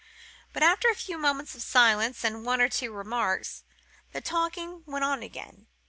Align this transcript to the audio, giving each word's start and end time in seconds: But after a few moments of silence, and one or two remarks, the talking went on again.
But 0.51 0.63
after 0.63 0.89
a 0.89 0.95
few 0.95 1.19
moments 1.19 1.53
of 1.53 1.61
silence, 1.61 2.23
and 2.25 2.43
one 2.43 2.59
or 2.59 2.67
two 2.69 2.91
remarks, 2.91 3.61
the 4.13 4.19
talking 4.21 4.81
went 4.87 5.03
on 5.05 5.21
again. 5.21 5.67